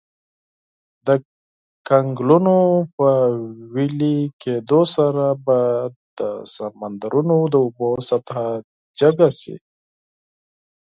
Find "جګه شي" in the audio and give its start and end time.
8.99-9.55